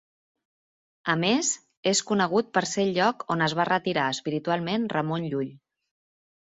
A 1.13 1.15
més, 1.23 1.51
és 1.93 2.01
conegut 2.13 2.51
per 2.57 2.65
ser 2.71 2.81
el 2.87 2.97
lloc 2.99 3.23
on 3.37 3.47
es 3.49 3.57
va 3.61 3.69
retirar 3.73 4.11
espiritualment 4.19 4.93
Ramon 4.99 5.31
Llull. 5.33 5.59